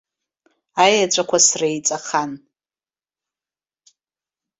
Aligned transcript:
Аеҵәақәа 0.83 1.37
среиҵахан. 1.47 2.31